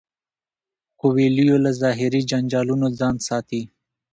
کویلیو 0.99 1.57
له 1.65 1.71
ظاهري 1.81 2.21
جنجالونو 2.31 2.87
ځان 2.99 3.15
ساتي. 3.27 3.61